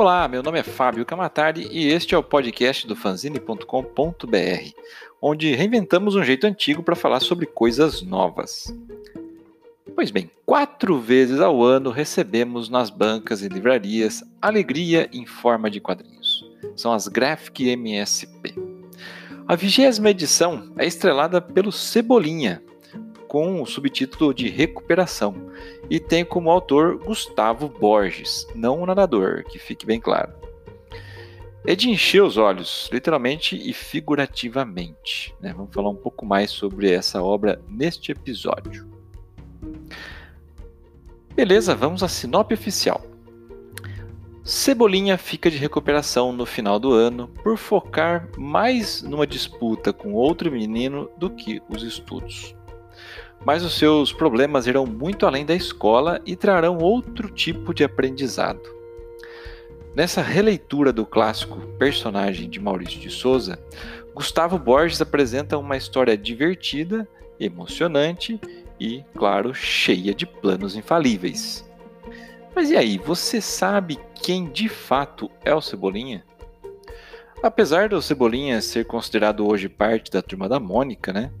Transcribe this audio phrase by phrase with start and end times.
[0.00, 3.66] Olá, meu nome é Fábio Camatari e este é o podcast do fanzine.com.br,
[5.20, 8.74] onde reinventamos um jeito antigo para falar sobre coisas novas.
[9.94, 15.80] Pois bem, quatro vezes ao ano recebemos nas bancas e livrarias alegria em forma de
[15.80, 16.50] quadrinhos.
[16.74, 18.54] São as Graphic MSP.
[19.46, 22.62] A vigésima edição é estrelada pelo Cebolinha,
[23.30, 25.52] com o subtítulo de Recuperação,
[25.88, 30.32] e tem como autor Gustavo Borges, não o nadador, que fique bem claro.
[31.64, 35.32] É de encher os olhos, literalmente e figurativamente.
[35.40, 35.54] Né?
[35.56, 38.90] Vamos falar um pouco mais sobre essa obra neste episódio.
[41.32, 43.00] Beleza, vamos à sinop oficial.
[44.42, 50.50] Cebolinha fica de recuperação no final do ano por focar mais numa disputa com outro
[50.50, 52.56] menino do que os estudos
[53.44, 58.60] mas os seus problemas irão muito além da escola e trarão outro tipo de aprendizado.
[59.94, 63.58] Nessa releitura do clássico personagem de Maurício de Souza,
[64.14, 68.40] Gustavo Borges apresenta uma história divertida, emocionante
[68.78, 71.68] e, claro, cheia de planos infalíveis.
[72.54, 76.24] Mas e aí, você sabe quem de fato é o Cebolinha?
[77.42, 81.32] Apesar do Cebolinha ser considerado hoje parte da turma da Mônica, né?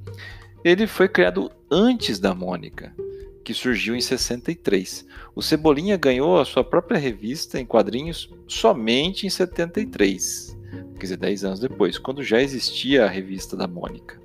[0.62, 2.94] Ele foi criado antes da Mônica,
[3.42, 5.06] que surgiu em 63.
[5.34, 10.58] O Cebolinha ganhou a sua própria revista em quadrinhos somente em 73,
[10.94, 14.20] quer dizer, 10 anos depois, quando já existia a revista da Mônica.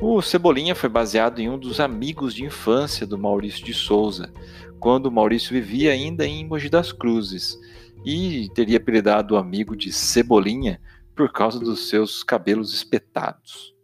[0.00, 4.32] O Cebolinha foi baseado em um dos amigos de infância do Maurício de Souza,
[4.80, 7.58] quando Maurício vivia ainda em Mogi das Cruzes,
[8.02, 10.80] e teria apelidado o amigo de Cebolinha
[11.14, 13.76] por causa dos seus cabelos espetados.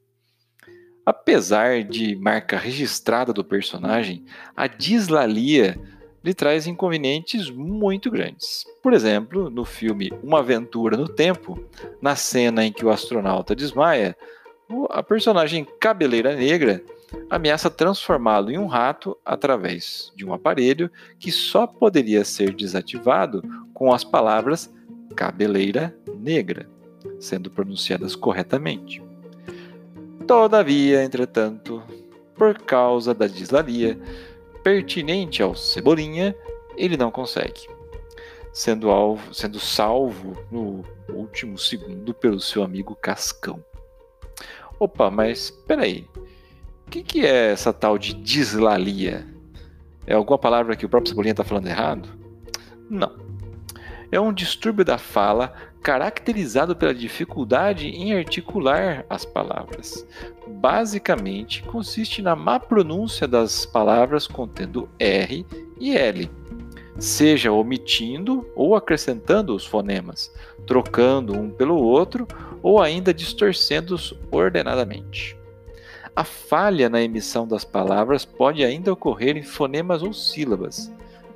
[1.07, 4.25] Apesar de marca registrada do personagem,
[4.57, 5.79] a dislalia
[6.25, 8.65] lhe traz inconvenientes muito grandes.
[8.83, 11.63] Por exemplo, no filme Uma Aventura no Tempo,
[12.01, 14.17] na cena em que o astronauta desmaia,
[14.89, 16.83] a personagem Cabeleira Negra
[17.29, 23.43] ameaça transformá-lo em um rato através de um aparelho que só poderia ser desativado
[23.75, 24.73] com as palavras
[25.15, 26.67] Cabeleira Negra,
[27.21, 29.03] sendo pronunciadas corretamente.
[30.27, 31.83] Todavia, entretanto,
[32.35, 33.99] por causa da dislalia
[34.63, 36.35] pertinente ao Cebolinha,
[36.77, 37.69] ele não consegue,
[38.53, 43.63] sendo, alvo, sendo salvo no último segundo pelo seu amigo Cascão.
[44.81, 46.09] Opa, mas peraí,
[46.87, 49.27] o que, que é essa tal de dislalia?
[50.07, 52.09] É alguma palavra que o próprio Cebolinha está falando errado?
[52.89, 53.15] Não.
[54.11, 55.53] É um distúrbio da fala
[55.85, 60.07] caracterizado pela dificuldade em articular as palavras.
[60.49, 65.45] Basicamente, consiste na má pronúncia das palavras contendo R
[65.79, 66.31] e L,
[66.99, 70.33] seja omitindo ou acrescentando os fonemas,
[70.67, 72.27] trocando um pelo outro
[72.63, 75.37] ou ainda distorcendo-os ordenadamente.
[76.17, 80.91] A falha na emissão das palavras pode ainda ocorrer em fonemas ou sílabas,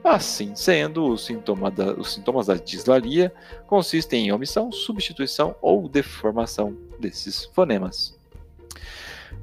[0.09, 3.31] Assim sendo, os, sintoma da, os sintomas da dislalia
[3.67, 8.19] consistem em omissão, substituição ou deformação desses fonemas.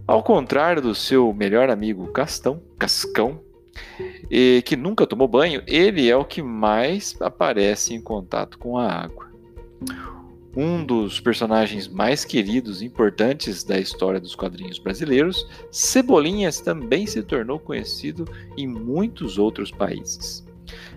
[0.08, 3.40] Ao contrário do seu melhor amigo Castão, Cascão,
[4.30, 8.92] e que nunca tomou banho, ele é o que mais aparece em contato com a
[8.92, 9.30] água.
[10.58, 17.22] Um dos personagens mais queridos e importantes da história dos quadrinhos brasileiros, Cebolinhas também se
[17.22, 18.26] tornou conhecido
[18.58, 20.45] em muitos outros países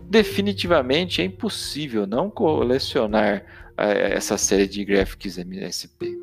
[0.08, 6.18] definitivamente é impossível não colecionar uh, essa série de graphics MSP.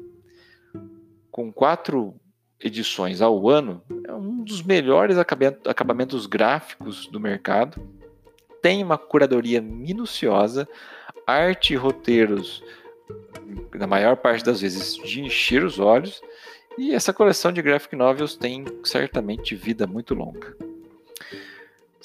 [1.29, 2.15] Com quatro
[2.59, 7.79] edições ao ano, é um dos melhores acabamentos gráficos do mercado.
[8.61, 10.67] Tem uma curadoria minuciosa,
[11.27, 12.63] arte e roteiros,
[13.75, 16.21] na maior parte das vezes, de encher os olhos.
[16.77, 20.57] E essa coleção de graphic novels tem certamente vida muito longa.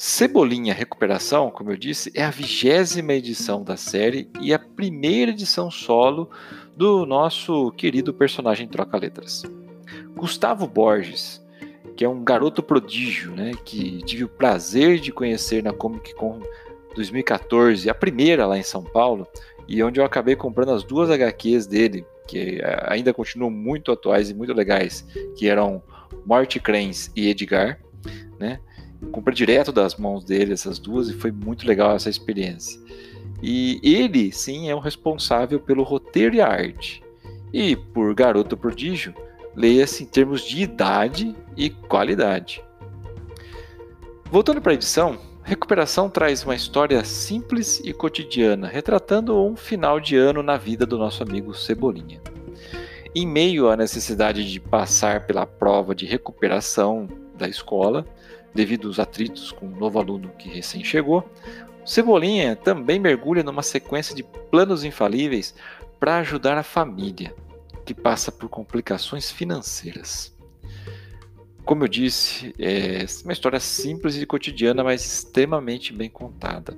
[0.02, 5.70] Cebolinha Recuperação, como eu disse, é a vigésima edição da série e a primeira edição
[5.70, 6.30] solo
[6.74, 9.42] do nosso querido personagem Troca-Letras.
[10.16, 11.44] Gustavo Borges,
[11.94, 16.40] que é um garoto prodígio, né, que tive o prazer de conhecer na Comic Con
[16.94, 19.28] 2014, a primeira lá em São Paulo,
[19.68, 24.34] e onde eu acabei comprando as duas HQs dele, que ainda continuam muito atuais e
[24.34, 25.06] muito legais,
[25.36, 25.82] que eram
[26.24, 27.78] Morte Crens e Edgar,
[28.38, 28.60] né?
[29.12, 32.80] Comprei direto das mãos dele essas duas e foi muito legal essa experiência.
[33.42, 37.02] E ele, sim, é o responsável pelo roteiro e a arte.
[37.52, 39.14] E por garoto prodígio,
[39.56, 42.62] leia-se em termos de idade e qualidade.
[44.30, 50.16] Voltando para a edição, Recuperação traz uma história simples e cotidiana, retratando um final de
[50.16, 52.20] ano na vida do nosso amigo Cebolinha.
[53.14, 58.06] Em meio à necessidade de passar pela prova de recuperação da escola,
[58.54, 61.28] devido aos atritos com o novo aluno que recém chegou,
[61.84, 65.54] Cebolinha também mergulha numa sequência de planos infalíveis
[65.98, 67.34] para ajudar a família,
[67.84, 70.34] que passa por complicações financeiras.
[71.64, 76.76] Como eu disse, é uma história simples e cotidiana, mas extremamente bem contada.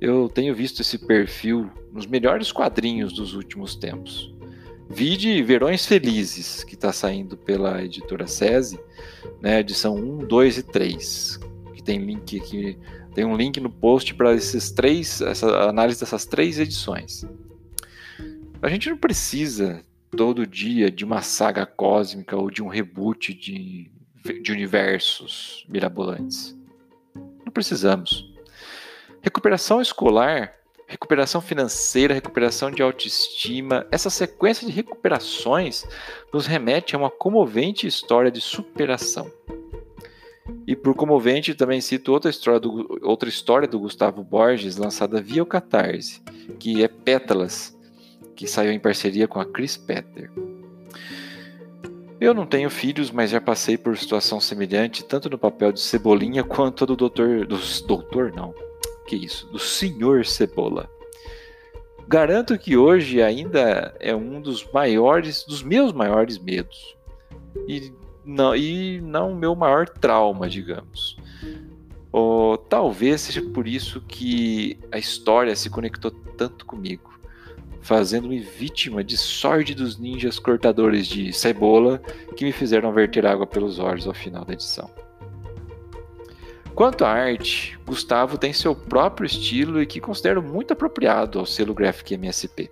[0.00, 4.34] Eu tenho visto esse perfil nos melhores quadrinhos dos últimos tempos.
[4.90, 8.78] Vide Verões Felizes, que está saindo pela editora SESI,
[9.40, 11.40] né, edição 1, 2 e 3,
[11.74, 12.76] que tem link aqui,
[13.14, 17.24] tem um link no post para esses três, essa análise dessas três edições.
[18.60, 23.90] A gente não precisa todo dia de uma saga cósmica ou de um reboot de
[24.42, 26.56] de universos mirabolantes.
[27.14, 28.32] Não precisamos.
[29.22, 30.54] Recuperação escolar,
[30.90, 35.86] recuperação financeira, recuperação de autoestima, essa sequência de recuperações
[36.32, 39.30] nos remete a uma comovente história de superação.
[40.66, 45.44] E por comovente também cito outra história do, outra história do Gustavo Borges, lançada via
[45.44, 46.20] o Catarse,
[46.58, 47.78] que é Pétalas,
[48.34, 50.28] que saiu em parceria com a Chris Petter.
[52.20, 56.42] Eu não tenho filhos, mas já passei por situação semelhante, tanto no papel de Cebolinha
[56.42, 57.46] quanto do doutor.
[57.46, 58.52] Do doutor, não.
[59.10, 59.48] Que isso?
[59.48, 60.88] Do senhor Cebola.
[62.06, 66.96] Garanto que hoje ainda é um dos maiores, dos meus maiores medos.
[67.66, 67.92] E
[68.24, 71.16] não, e não o meu maior trauma, digamos.
[72.12, 77.10] Ou talvez seja por isso que a história se conectou tanto comigo
[77.80, 81.98] fazendo-me vítima de sórdidos ninjas cortadores de cebola
[82.36, 84.88] que me fizeram verter água pelos olhos ao final da edição.
[86.74, 91.74] Quanto à arte, Gustavo tem seu próprio estilo e que considero muito apropriado ao selo
[91.74, 92.70] Graphic MSP,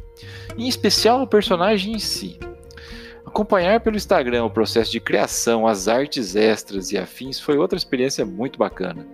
[0.56, 2.38] em especial o personagem em si.
[3.26, 8.24] Acompanhar pelo Instagram o processo de criação, as artes extras e afins foi outra experiência
[8.24, 9.06] muito bacana.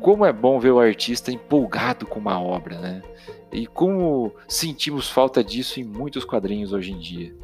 [0.00, 3.02] Como é bom ver o artista empolgado com uma obra, né?
[3.50, 7.34] E como sentimos falta disso em muitos quadrinhos hoje em dia.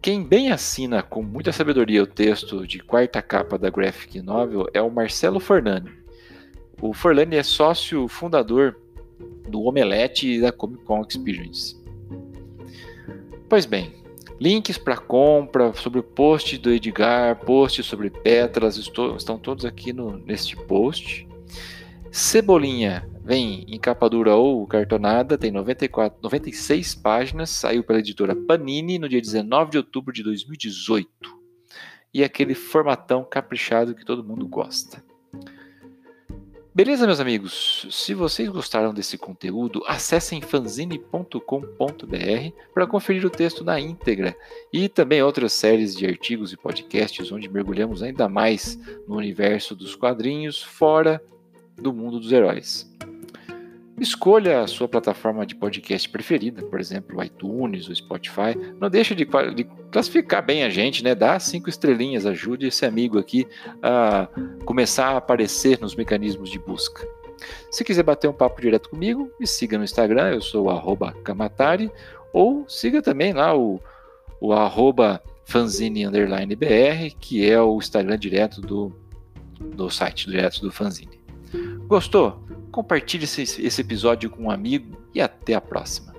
[0.00, 4.80] Quem bem assina com muita sabedoria o texto de quarta capa da graphic novel é
[4.80, 5.90] o Marcelo Fornani.
[6.80, 8.76] O Forlani é sócio fundador
[9.48, 11.76] do Omelete e da Comic Con Experience.
[13.48, 13.92] Pois bem,
[14.40, 19.92] links para compra, sobre o post do Edgar, post sobre pétalas, estou, estão todos aqui
[19.92, 21.26] no, neste post.
[22.12, 28.98] Cebolinha vem em capa dura ou cartonada, tem 94, 96 páginas, saiu pela editora Panini
[28.98, 31.36] no dia 19 de outubro de 2018.
[32.14, 35.04] E aquele formatão caprichado que todo mundo gosta.
[36.74, 37.86] Beleza, meus amigos?
[37.90, 41.38] Se vocês gostaram desse conteúdo, acessem fanzine.com.br
[42.72, 44.34] para conferir o texto na íntegra
[44.72, 49.94] e também outras séries de artigos e podcasts onde mergulhamos ainda mais no universo dos
[49.94, 51.22] quadrinhos fora
[51.76, 52.88] do mundo dos heróis.
[54.00, 58.56] Escolha a sua plataforma de podcast preferida, por exemplo, o iTunes, o Spotify.
[58.78, 59.24] Não deixe de,
[59.54, 61.14] de, classificar bem a gente, né?
[61.14, 63.46] Dá cinco estrelinhas, ajude esse amigo aqui
[63.82, 64.28] a
[64.64, 67.06] começar a aparecer nos mecanismos de busca.
[67.70, 70.70] Se quiser bater um papo direto comigo, me siga no Instagram, eu sou o
[71.22, 71.90] Kamatari,
[72.32, 73.80] ou siga também lá o,
[74.40, 74.52] o
[77.18, 78.92] que é o Instagram direto do,
[79.58, 81.18] do site, direto do fanzine.
[81.86, 82.42] Gostou?
[82.70, 86.17] Compartilhe esse, esse episódio com um amigo e até a próxima.